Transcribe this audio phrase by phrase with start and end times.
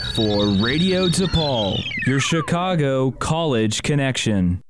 [0.00, 1.76] For Radio DePaul,
[2.06, 4.60] your Chicago college connection.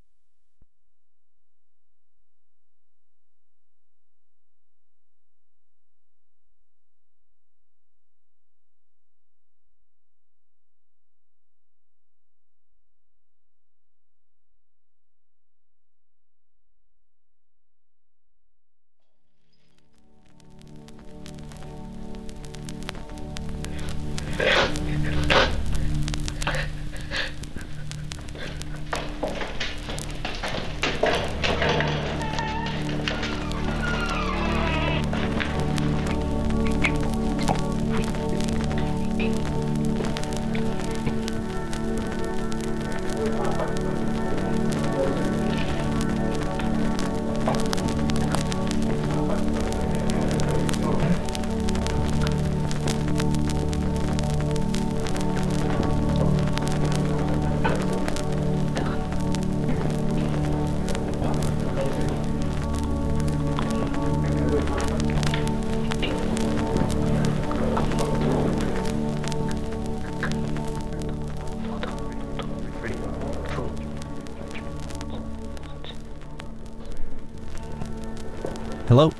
[78.98, 79.12] Hello.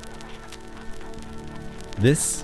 [1.99, 2.43] This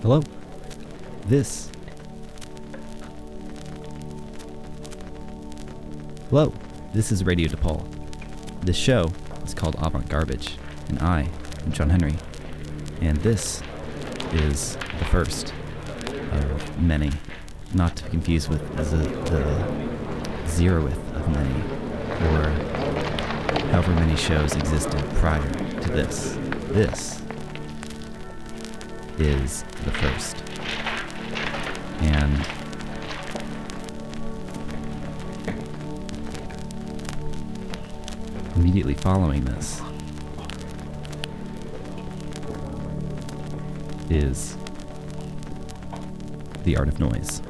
[0.00, 0.22] Hello.
[1.26, 1.72] This
[6.30, 6.52] Hello.
[6.94, 7.84] This is Radio DePaul.
[8.64, 9.10] This show
[9.44, 10.56] is called Avant Garbage,
[10.88, 11.28] and I
[11.64, 12.14] am John Henry.
[13.00, 13.60] And this
[14.34, 15.52] is the first
[16.30, 17.10] of many
[17.74, 18.82] not to be confused with the,
[19.30, 19.44] the
[20.46, 21.62] zeroth of many,
[22.28, 22.50] or
[23.70, 26.38] however many shows existed prior to this.
[26.68, 27.20] This
[29.18, 30.42] is the first.
[32.00, 32.46] And
[38.56, 39.82] immediately following this
[44.10, 44.56] is
[46.64, 47.42] The Art of Noise.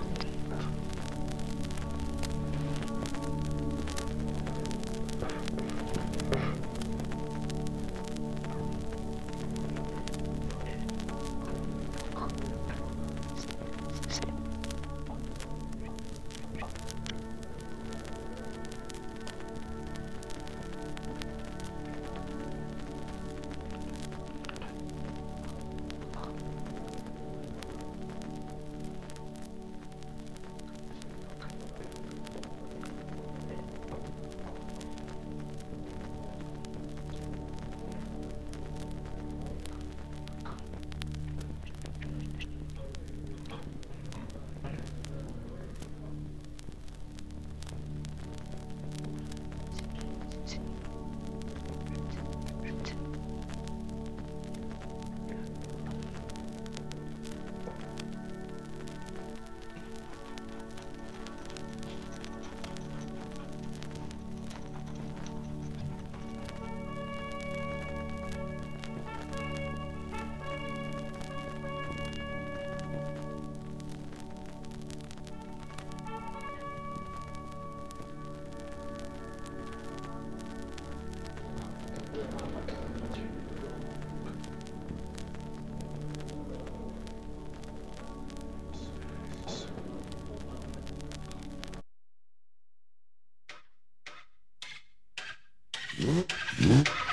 [96.69, 97.08] Mm-hmm.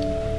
[0.00, 0.29] Here's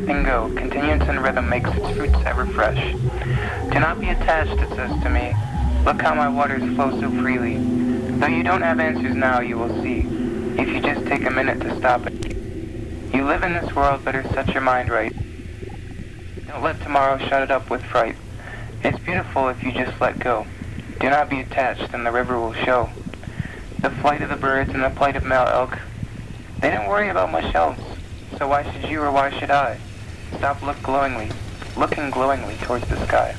[0.00, 0.50] everything go.
[0.56, 2.92] Continuance and rhythm makes its fruits ever fresh.
[3.70, 5.34] Do not be attached, it says to me.
[5.84, 7.58] Look how my waters flow so freely.
[8.18, 10.06] Though you don't have answers now, you will see.
[10.58, 12.34] If you just take a minute to stop it.
[13.14, 15.12] You live in this world, better set your mind right.
[16.46, 18.16] Don't let tomorrow shut it up with fright.
[18.82, 20.46] It's beautiful if you just let go.
[20.98, 22.88] Do not be attached, and the river will show.
[23.80, 25.78] The flight of the birds and the plight of male elk.
[26.60, 27.82] They don't worry about my shelves,
[28.38, 29.78] so why should you or why should I?
[30.40, 31.30] Stop look glowingly,
[31.76, 33.36] looking glowingly towards the sky.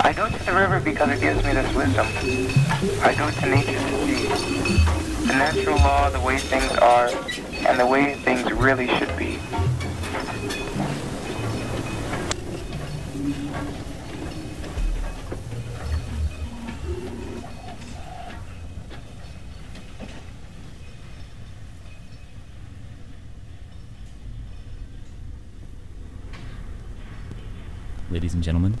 [0.00, 2.06] I go to the river because it gives me this wisdom.
[3.02, 7.10] I go to nature to see the natural law, the way things are,
[7.68, 9.11] and the way things really should
[28.32, 28.78] Ladies and gentlemen,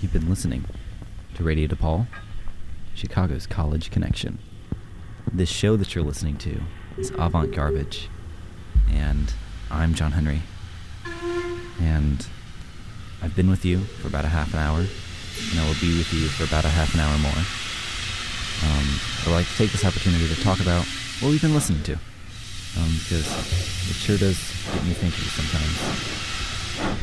[0.00, 0.64] you've been listening
[1.34, 2.06] to Radio DePaul,
[2.94, 4.38] Chicago's College Connection.
[5.30, 6.62] This show that you're listening to
[6.96, 8.08] is Avant Garbage,
[8.90, 9.34] and
[9.70, 10.40] I'm John Henry.
[11.82, 12.26] And
[13.20, 16.14] I've been with you for about a half an hour, and I will be with
[16.14, 17.44] you for about a half an hour more.
[18.72, 18.88] Um,
[19.26, 20.86] I'd like to take this opportunity to talk about
[21.20, 23.28] what we've been listening to, um, because
[23.90, 24.38] it sure does
[24.72, 26.14] get me thinking sometimes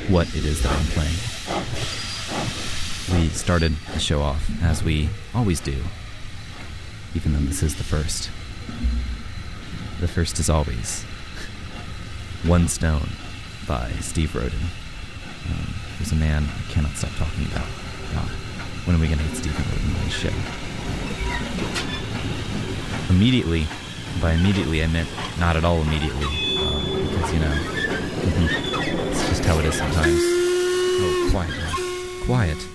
[0.10, 1.16] what it is that I'm playing.
[3.12, 5.84] We started the show off, as we always do,
[7.14, 8.30] even though this is the first.
[10.00, 11.04] The first is always
[12.46, 13.10] One Stone
[13.68, 14.60] by Steve Roden,
[15.50, 17.68] um, who's a man I cannot stop talking about.
[18.14, 18.30] God,
[18.86, 20.34] when are we going to get Steve Roden on the show?
[23.14, 23.68] Immediately,
[24.22, 26.26] by immediately I meant not at all immediately,
[26.58, 28.88] um, because, you know,
[29.42, 30.20] just how it is sometimes.
[30.24, 32.26] Oh, quiet, man.
[32.26, 32.68] Quiet.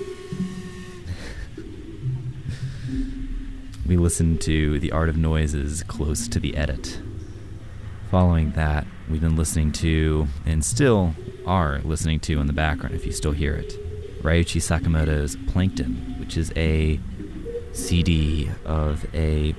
[3.86, 7.00] we listened to The Art of Noises close to the edit.
[8.10, 11.14] Following that, we've been listening to, and still
[11.46, 13.78] are listening to in the background if you still hear it,
[14.22, 16.98] Ryuichi Sakamoto's Plankton, which is a
[17.72, 19.54] CD of a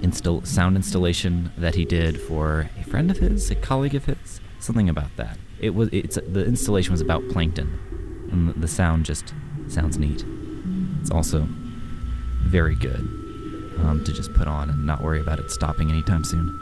[0.00, 4.40] install- sound installation that he did for a friend of his, a colleague of his,
[4.58, 5.36] something about that.
[5.60, 9.34] It was it's the installation was about plankton, and the sound just
[9.68, 10.24] sounds neat.
[11.00, 11.46] It's also
[12.42, 13.00] very good
[13.78, 16.60] um, to just put on and not worry about it stopping anytime soon.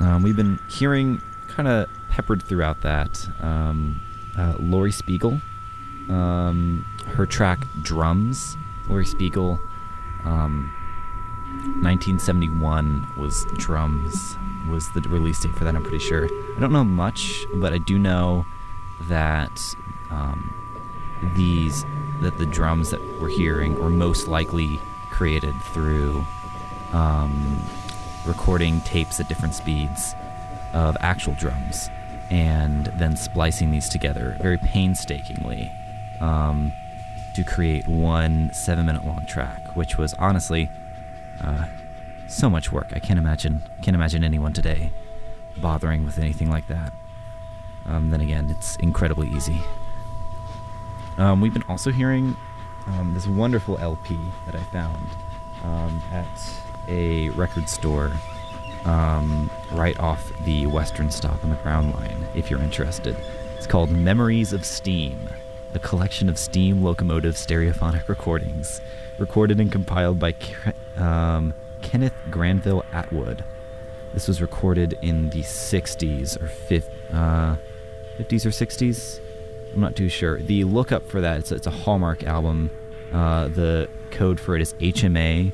[0.00, 4.00] Um, we've been hearing kind of peppered throughout that um,
[4.36, 5.40] uh, Laurie Spiegel,
[6.08, 8.56] um, her track Drums.
[8.88, 9.60] Laurie Spiegel,
[10.24, 10.72] um,
[11.82, 14.36] 1971 was Drums,
[14.68, 16.26] was the release date for that, I'm pretty sure.
[16.56, 18.46] I don't know much, but I do know
[19.02, 19.74] that
[20.10, 20.52] um,
[21.34, 21.84] these,
[22.20, 26.24] that the drums that we're hearing were most likely created through
[26.92, 27.62] um,
[28.26, 30.14] recording tapes at different speeds
[30.72, 31.90] of actual drums
[32.30, 35.70] and then splicing these together very painstakingly
[36.20, 36.72] um,
[37.34, 40.70] to create one seven minute long track, which was honestly
[41.42, 41.66] uh,
[42.32, 42.88] so much work.
[42.92, 44.92] I can't imagine can't imagine anyone today
[45.58, 46.92] bothering with anything like that.
[47.86, 49.60] Um, then again, it's incredibly easy.
[51.18, 52.36] Um, we've been also hearing
[52.86, 54.16] um, this wonderful LP
[54.46, 55.06] that I found
[55.62, 56.26] um, at
[56.88, 58.12] a record store
[58.84, 63.16] um, right off the western stop on the Brown Line, if you're interested.
[63.56, 65.28] It's called Memories of Steam,
[65.74, 68.80] a collection of steam locomotive stereophonic recordings,
[69.18, 70.34] recorded and compiled by
[70.96, 73.44] um, Kenneth Granville Atwood.
[74.14, 77.56] This was recorded in the 60s or 50, uh,
[78.18, 79.20] 50s or 60s.
[79.74, 80.38] I'm not too sure.
[80.38, 82.70] The lookup for that, it's, it's a Hallmark album.
[83.12, 85.52] Uh, the code for it is HMA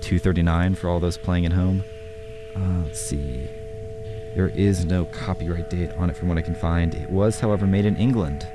[0.00, 1.84] 239 for all those playing at home.
[2.56, 3.48] Uh, let's see.
[4.34, 6.94] There is no copyright date on it from what I can find.
[6.94, 8.46] It was, however, made in England,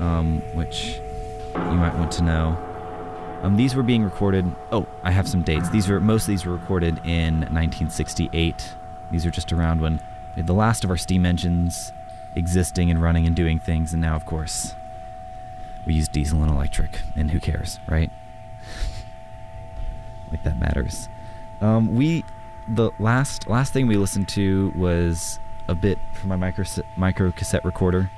[0.00, 0.96] um, which
[1.54, 2.65] you might want to know.
[3.42, 4.50] Um, these were being recorded.
[4.72, 5.68] Oh, I have some dates.
[5.68, 8.74] These were most of these were recorded in 1968.
[9.10, 10.00] These are just around when
[10.36, 11.92] the last of our steam engines
[12.34, 14.74] existing and running and doing things, and now, of course,
[15.86, 17.00] we use diesel and electric.
[17.14, 18.10] And who cares, right?
[20.30, 21.08] like that matters.
[21.60, 22.24] Um, we
[22.68, 26.64] the last last thing we listened to was a bit from my micro
[26.96, 28.10] micro cassette recorder.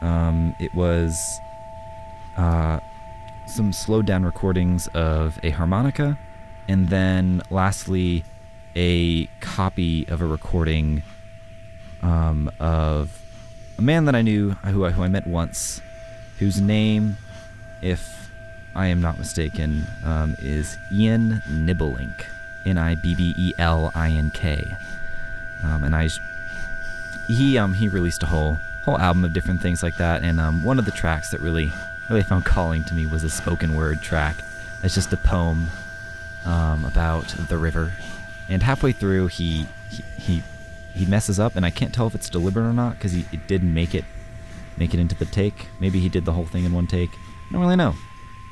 [0.00, 1.40] Um, it was
[2.36, 2.80] uh,
[3.46, 6.18] some slowed down recordings of a harmonica,
[6.68, 8.24] and then lastly,
[8.76, 11.02] a copy of a recording
[12.02, 13.20] um, of
[13.78, 15.80] a man that I knew, who I, who I met once,
[16.38, 17.16] whose name,
[17.82, 18.30] if
[18.74, 22.24] I am not mistaken, um, is Ian Nibbelink.
[22.66, 24.64] N I B B E L I N K.
[25.62, 26.08] Um, and I,
[27.28, 30.22] he um he released a whole whole album of different things like that.
[30.22, 31.72] And um, one of the tracks that really
[32.08, 34.36] really found calling to me was a spoken word track.
[34.82, 35.68] It's just a poem
[36.44, 37.92] um, about the river.
[38.48, 40.42] And halfway through, he he he,
[40.94, 43.48] he messes up, and I can't tell if it's deliberate or not because he it
[43.48, 44.04] didn't make it
[44.76, 45.68] make it into the take.
[45.80, 47.10] Maybe he did the whole thing in one take.
[47.48, 47.94] I don't really know.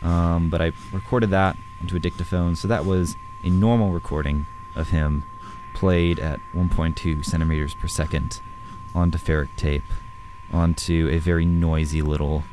[0.03, 4.89] Um, but I recorded that into a dictaphone, so that was a normal recording of
[4.89, 5.25] him
[5.75, 8.41] played at 1.2 centimeters per second
[8.95, 9.85] onto ferric tape
[10.53, 12.45] onto a very noisy little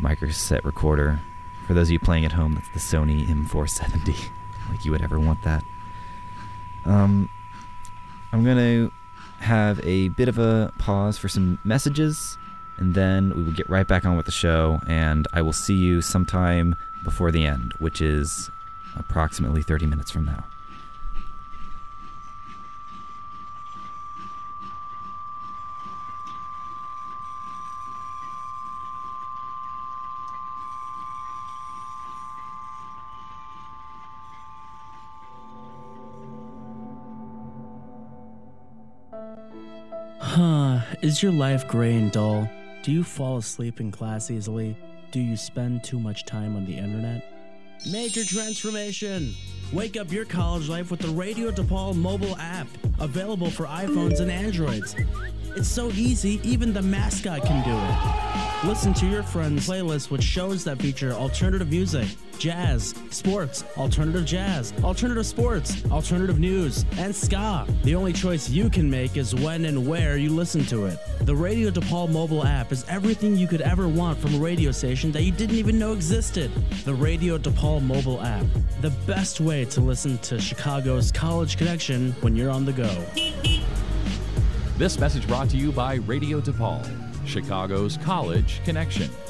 [0.00, 1.20] microcassette recorder.
[1.66, 4.28] For those of you playing at home, that's the Sony M470.
[4.70, 5.64] like you would ever want that.
[6.84, 7.28] Um,
[8.32, 8.92] I'm going to
[9.40, 12.38] have a bit of a pause for some messages,
[12.76, 15.74] and then we will get right back on with the show, and I will see
[15.74, 18.50] you sometime before the end, which is
[18.96, 20.44] approximately 30 minutes from now.
[41.16, 42.46] Is your life gray and dull?
[42.82, 44.76] Do you fall asleep in class easily?
[45.12, 47.32] Do you spend too much time on the internet?
[47.90, 49.32] Major transformation!
[49.72, 52.66] Wake up your college life with the Radio DePaul mobile app,
[53.00, 54.94] available for iPhones and Androids.
[55.56, 58.68] It's so easy, even the mascot can do it.
[58.68, 62.06] Listen to your friend's playlist with shows that feature alternative music,
[62.38, 67.66] jazz, sports, alternative jazz, alternative sports, alternative news, and ska.
[67.84, 70.98] The only choice you can make is when and where you listen to it.
[71.20, 75.10] The Radio DePaul mobile app is everything you could ever want from a radio station
[75.12, 76.50] that you didn't even know existed.
[76.84, 78.44] The Radio DePaul mobile app,
[78.82, 83.06] the best way to listen to Chicago's College Connection when you're on the go.
[84.78, 86.86] This message brought to you by Radio DePaul,
[87.26, 89.08] Chicago's College Connection.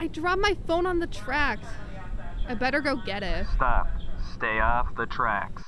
[0.00, 1.68] I dropped my phone on the tracks.
[2.48, 3.46] I better go get it.
[3.56, 3.90] Stop.
[4.32, 5.62] Stay off the tracks.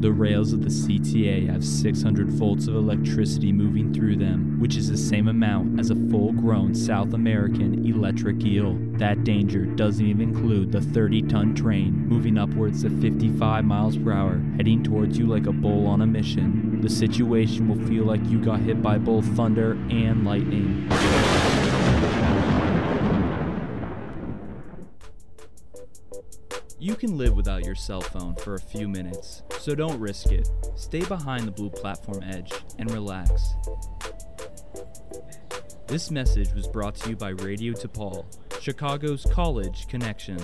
[0.00, 4.88] The rails of the CTA have 600 volts of electricity moving through them, which is
[4.88, 8.78] the same amount as a full grown South American electric eel.
[8.92, 14.10] That danger doesn't even include the 30 ton train moving upwards to 55 miles per
[14.10, 16.80] hour, heading towards you like a bull on a mission.
[16.80, 20.88] The situation will feel like you got hit by both thunder and lightning.
[26.82, 30.48] You can live without your cell phone for a few minutes, so don't risk it.
[30.76, 33.50] Stay behind the blue platform edge and relax.
[35.86, 38.24] This message was brought to you by Radio DePaul,
[38.62, 40.38] Chicago's College Connection.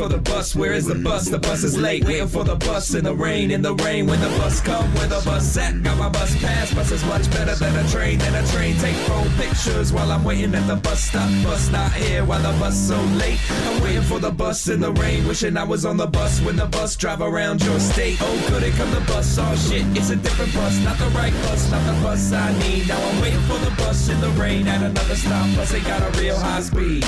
[0.00, 1.28] For the bus, where is the bus?
[1.28, 2.06] The bus is late.
[2.06, 4.06] Waiting for the bus in the rain, in the rain.
[4.06, 5.82] When the bus come, where the bus at?
[5.82, 6.72] Got my bus pass.
[6.72, 8.18] Bus is much better than a train.
[8.18, 8.78] Than a train.
[8.78, 11.28] Take phone pictures while I'm waiting at the bus stop.
[11.44, 13.38] Bus not here while the bus so late.
[13.66, 15.28] I'm waiting for the bus in the rain.
[15.28, 18.16] Wishing I was on the bus when the bus drive around your state.
[18.22, 19.36] Oh, good, it come the bus.
[19.38, 22.88] Oh shit, it's a different bus, not the right bus, not the bus I need.
[22.88, 25.44] Now I'm waiting for the bus in the rain at another stop.
[25.56, 27.04] Bus ain't got a real high speed.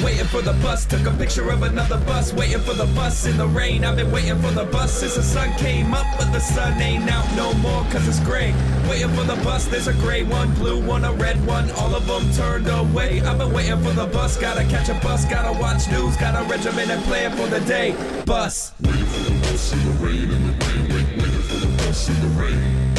[0.00, 2.32] Waiting for the bus, took a picture of another bus.
[2.32, 3.84] Waiting for the bus in the rain.
[3.84, 7.10] I've been waiting for the bus since the sun came up, but the sun ain't
[7.10, 8.54] out no more cause it's gray.
[8.88, 12.06] Waiting for the bus, there's a gray one, blue one, a red one, all of
[12.06, 13.20] them turned away.
[13.20, 16.48] I've been waiting for the bus, gotta catch a bus, gotta watch news, got a
[16.48, 17.94] regimen and plan for the day.
[18.24, 18.72] Bus.
[18.80, 20.88] Waiting for the bus in the rain, in the rain.
[20.88, 22.94] Wait, waiting for the bus in the rain.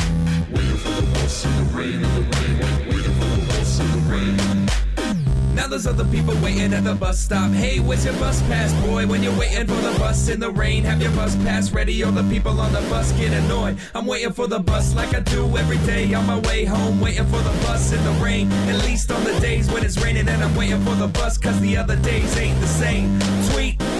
[0.54, 2.33] Waiting for the bus in the rain, in the rain.
[5.74, 7.50] There's other people waiting at the bus stop.
[7.50, 9.08] Hey, where's your bus pass, boy?
[9.08, 12.04] When you're waiting for the bus in the rain, have your bus pass ready.
[12.04, 13.80] All the people on the bus get annoyed.
[13.96, 17.02] I'm waiting for the bus like I do every day on my way home.
[17.02, 18.52] Waiting for the bus in the rain.
[18.70, 21.60] At least on the days when it's raining, and I'm waiting for the bus cause
[21.60, 23.20] the other days ain't the same.
[23.52, 23.93] Tweet.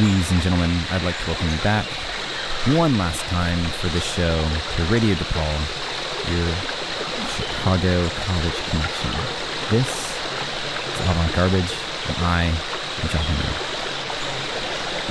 [0.00, 1.84] Ladies and gentlemen, I'd like to welcome you back
[2.72, 5.60] one last time for this show to Radio DePaul,
[6.32, 6.48] your
[7.28, 9.12] Chicago College connection.
[9.68, 11.76] This is Avant Garbage,
[12.08, 13.52] and I am John Henry.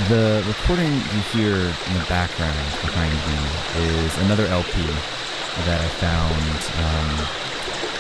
[0.10, 4.82] The recording you hear in the background behind me is another LP
[5.70, 6.34] that I found
[6.82, 7.14] um,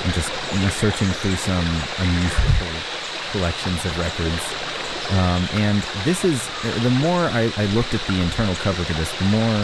[0.06, 1.70] I'm just you know, searching through some
[2.02, 2.82] unusual
[3.32, 4.69] collections of records.
[5.12, 6.48] Um, and this is
[6.84, 9.58] the more I, I, looked at the internal cover to this, the more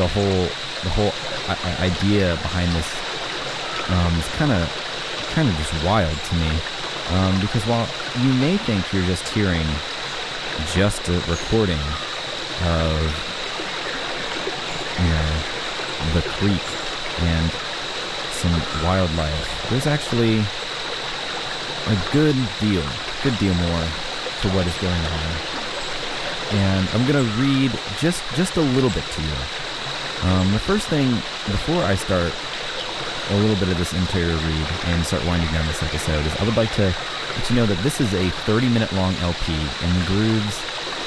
[0.00, 0.48] the whole
[0.82, 1.12] the whole
[1.78, 2.88] idea behind this
[3.90, 4.64] um, is kind of
[5.34, 6.50] kind of just wild to me.
[7.10, 7.86] Um, because while
[8.24, 9.66] you may think you're just hearing
[10.72, 11.80] just a recording
[12.64, 12.96] of
[14.96, 15.36] you know
[16.14, 16.64] the creek
[17.28, 17.52] and
[18.32, 22.84] some wildlife, there's actually a good deal,
[23.22, 23.84] good deal more
[24.42, 25.30] to what is going on.
[26.50, 29.36] And I'm gonna read just just a little bit to you.
[30.30, 31.10] Um, the first thing
[31.46, 32.32] before I start
[33.30, 36.44] a little bit of this interior read and start winding down this episode is I
[36.44, 36.94] would like to
[37.36, 40.64] let you know that this is a 30 minute long LP and the grooves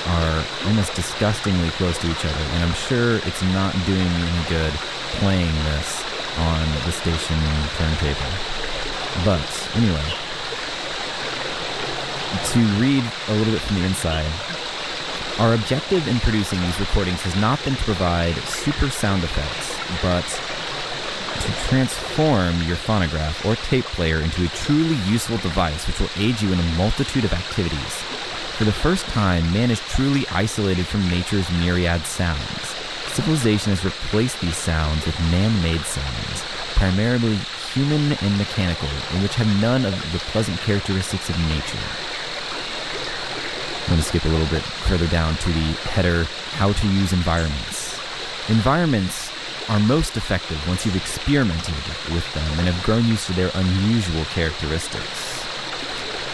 [0.07, 4.49] are almost disgustingly close to each other and I'm sure it's not doing me any
[4.49, 4.73] good
[5.17, 6.03] playing this
[6.37, 7.37] on the station
[7.75, 8.31] turntable.
[9.25, 9.43] But
[9.75, 10.05] anyway,
[12.53, 14.25] to read a little bit from the inside,
[15.39, 20.25] our objective in producing these recordings has not been to provide super sound effects, but
[21.41, 26.39] to transform your phonograph or tape player into a truly useful device which will aid
[26.41, 27.93] you in a multitude of activities.
[28.57, 32.67] For the first time, man is truly isolated from nature's myriad sounds.
[33.13, 36.43] Civilization has replaced these sounds with man made sounds,
[36.75, 37.35] primarily
[37.73, 42.20] human and mechanical, and which have none of the pleasant characteristics of nature.
[43.91, 46.23] I'm going to skip a little bit further down to the header
[46.55, 47.99] How to Use Environments.
[48.47, 49.29] Environments
[49.67, 51.75] are most effective once you've experimented
[52.07, 55.43] with them and have grown used to their unusual characteristics.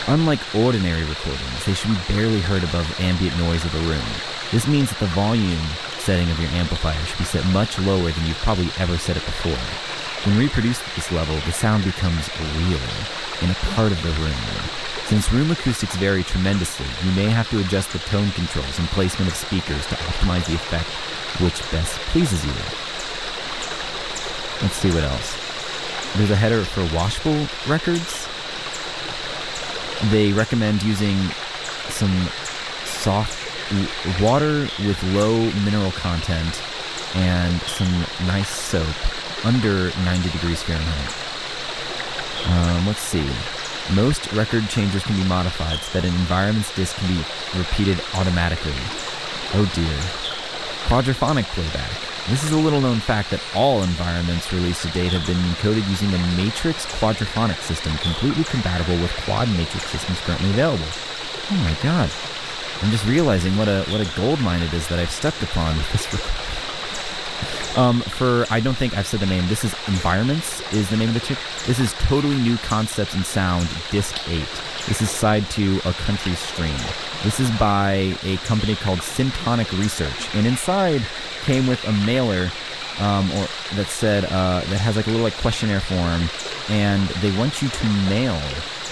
[0.05, 4.05] Unlike ordinary recordings, they should be barely heard above ambient noise of the room.
[4.51, 5.66] This means that the volume
[5.97, 9.26] setting of your amplifier should be set much lower than you've probably ever set it
[9.26, 9.58] before.
[10.30, 12.86] When reproduced at this level, the sound becomes real
[13.41, 14.87] and a part of the room.
[15.08, 19.32] Since room acoustics vary tremendously, you may have to adjust the tone controls and placement
[19.32, 20.89] of speakers to optimize the effect
[21.39, 22.51] which best pleases you.
[24.62, 25.34] Let's see what else.
[26.18, 28.28] There's a header for washable records.
[30.12, 31.16] They recommend using
[31.88, 32.12] some
[32.84, 33.39] soft
[34.22, 36.62] water with low mineral content
[37.16, 38.86] and some nice soap
[39.45, 41.16] under 90 degrees Fahrenheit.
[42.49, 43.26] Um, let's see.
[43.96, 47.24] Most record changers can be modified so that an environment's disc can be
[47.58, 48.74] repeated automatically.
[49.54, 49.98] Oh dear.
[50.88, 51.90] Quadraphonic playback.
[52.28, 55.88] This is a little known fact that all environments released to date have been encoded
[55.90, 60.86] using the Matrix quadraphonic system, completely compatible with quad matrix systems currently available.
[61.50, 62.12] Oh my god.
[62.82, 65.78] I'm just realizing what a what a gold mine it is that I've stepped upon
[65.78, 66.06] with this.
[67.78, 69.47] Um, for I don't think I've said the name.
[69.47, 71.38] This is Environments is the name of the chip.
[71.67, 74.49] This is totally new concepts and sound, disc eight.
[74.88, 76.75] This is side two, a country stream.
[77.23, 81.03] This is by a company called Syntonic Research, and inside
[81.45, 82.49] came with a mailer
[82.99, 86.30] um, or that said uh, that has like a little like questionnaire form,
[86.69, 88.41] and they want you to mail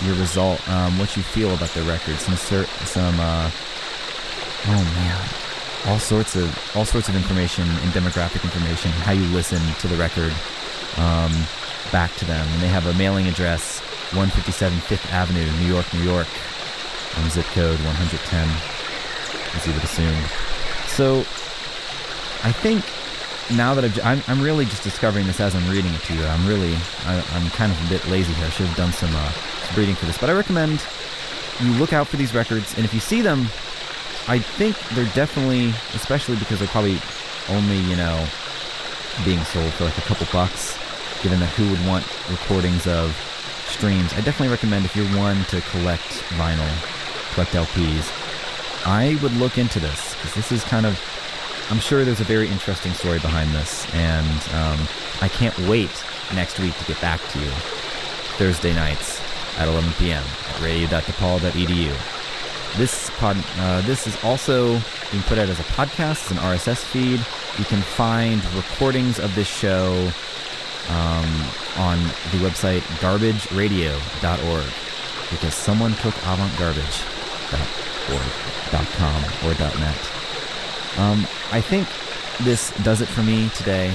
[0.04, 3.50] your result, um, what you feel about the record, some cert, some uh,
[4.68, 5.45] oh man,
[5.88, 9.96] all sorts of all sorts of information and demographic information, how you listen to the
[9.96, 10.34] record,
[10.98, 11.32] um,
[11.92, 12.48] back to them.
[12.54, 13.80] And they have a mailing address,
[14.14, 16.28] 157 Fifth Avenue, New York, New York,
[17.18, 18.50] on zip code 110,
[19.56, 20.16] as you would assume.
[20.88, 21.20] So,
[22.44, 22.84] I think
[23.56, 26.26] now that I've, I'm, I'm really just discovering this as I'm reading it to you.
[26.26, 26.76] I'm really,
[27.06, 28.46] I, am kind of a bit lazy here.
[28.46, 29.32] I should have done some, uh,
[29.78, 30.84] reading for this, but I recommend
[31.62, 33.48] you look out for these records, and if you see them,
[34.28, 37.00] I think they're definitely, especially because they're probably
[37.50, 38.28] only, you know,
[39.24, 40.78] being sold for like a couple bucks,
[41.22, 43.16] given that who would want recordings of
[43.68, 44.14] streams.
[44.14, 46.70] I definitely recommend if you're one to collect vinyl,
[47.34, 48.12] collect LPs,
[48.86, 51.00] I would look into this because this is kind of,
[51.72, 54.88] I'm sure there's a very interesting story behind this, and um,
[55.22, 55.92] I can't wait
[56.34, 57.50] next week to get back to you.
[58.38, 59.20] Thursday nights
[59.58, 60.24] at 11 p.m.
[60.50, 62.15] at radio.depaul.edu.
[62.78, 64.80] This pod, uh, this is also
[65.12, 67.20] being put out as a podcast, as an RSS feed.
[67.58, 69.94] You can find recordings of this show
[70.90, 71.46] um,
[71.78, 71.98] on
[72.32, 74.66] the website garbageradio.org
[75.32, 77.02] because someone took avant garbage.
[77.52, 78.22] That or
[78.98, 80.12] .com or .net.
[80.98, 81.88] Um, I think
[82.46, 83.94] this does it for me today,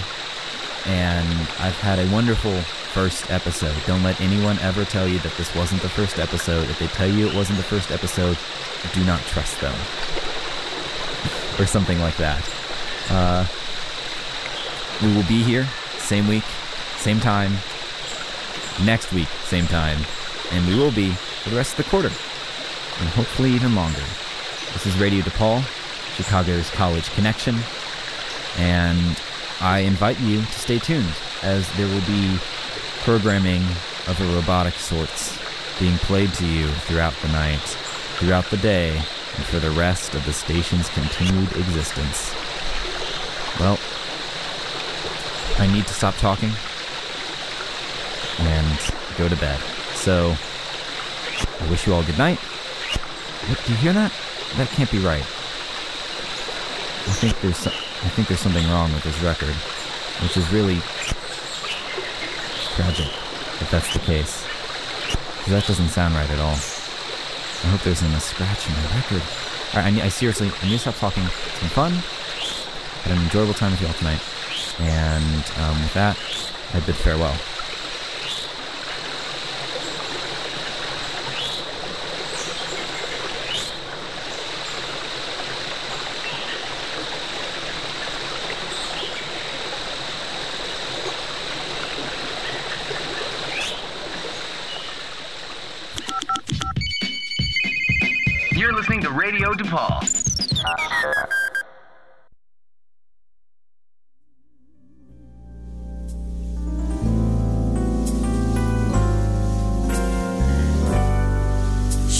[0.86, 1.28] and
[1.58, 2.52] I've had a wonderful
[2.92, 3.74] first episode.
[3.86, 6.68] Don't let anyone ever tell you that this wasn't the first episode.
[6.68, 8.38] If they tell you it wasn't the first episode,
[8.92, 9.74] do not trust them.
[11.60, 12.42] or something like that.
[13.10, 13.46] Uh,
[15.02, 15.66] we will be here,
[15.98, 16.44] same week,
[16.96, 17.52] same time,
[18.84, 19.98] next week, same time,
[20.52, 24.02] and we will be for the rest of the quarter, and hopefully even longer.
[24.72, 25.62] This is Radio DePaul,
[26.14, 27.56] Chicago's College Connection,
[28.58, 29.16] and
[29.60, 32.38] I invite you to stay tuned as there will be
[33.00, 33.62] programming
[34.08, 35.38] of a robotic sorts
[35.78, 37.60] being played to you throughout the night,
[38.18, 42.34] throughout the day, and for the rest of the station's continued existence.
[43.58, 43.78] Well,
[45.58, 46.52] I need to stop talking
[48.38, 49.60] and go to bed.
[49.94, 50.34] So,
[51.60, 52.38] I wish you all good night.
[53.46, 54.12] Do you hear that?
[54.56, 55.20] That can't be right.
[55.20, 59.54] I think there's so- I think there's something wrong with this record,
[60.22, 60.80] which is really
[62.76, 63.08] tragic
[63.60, 64.44] if that's the case.
[65.40, 66.56] 'Cause that doesn't sound right at all.
[67.64, 69.22] I hope there isn't a scratch in my record.
[69.74, 71.24] Alright, I, I seriously, I need to stop talking.
[71.24, 71.92] It's been fun.
[73.04, 74.20] Had an enjoyable time with you all tonight.
[74.80, 76.16] And um, with that,
[76.74, 77.36] I bid farewell.
[99.50, 100.19] Radio DePaul.